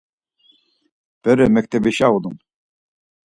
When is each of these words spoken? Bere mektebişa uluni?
Bere 1.25 1.45
mektebişa 1.53 2.07
uluni? 2.15 2.39